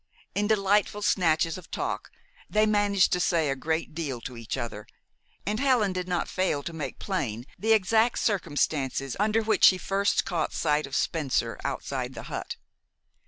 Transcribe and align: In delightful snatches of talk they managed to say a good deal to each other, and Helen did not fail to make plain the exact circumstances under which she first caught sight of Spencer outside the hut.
In 0.33 0.47
delightful 0.47 1.03
snatches 1.03 1.59
of 1.59 1.69
talk 1.69 2.09
they 2.49 2.65
managed 2.65 3.11
to 3.13 3.19
say 3.19 3.51
a 3.51 3.55
good 3.55 3.93
deal 3.93 4.19
to 4.21 4.35
each 4.35 4.57
other, 4.57 4.87
and 5.45 5.59
Helen 5.59 5.93
did 5.93 6.07
not 6.07 6.27
fail 6.27 6.63
to 6.63 6.73
make 6.73 6.97
plain 6.97 7.45
the 7.59 7.73
exact 7.73 8.17
circumstances 8.17 9.15
under 9.19 9.43
which 9.43 9.65
she 9.65 9.77
first 9.77 10.25
caught 10.25 10.53
sight 10.53 10.87
of 10.87 10.95
Spencer 10.95 11.59
outside 11.63 12.15
the 12.15 12.23
hut. 12.33 12.55